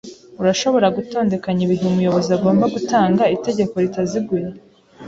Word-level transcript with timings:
Urashobora 0.41 0.87
gutondekanya 0.97 1.61
ibihe 1.67 1.83
umuyobozi 1.91 2.29
agomba 2.37 2.65
gutanga 2.75 3.23
itegeko 3.35 3.73
ritaziguye? 3.83 4.49